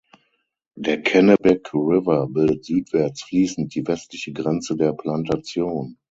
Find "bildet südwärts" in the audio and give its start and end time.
2.27-3.21